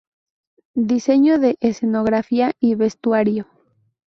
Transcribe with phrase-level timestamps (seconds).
[0.73, 3.45] Diseño de Escenografía y Vestuario.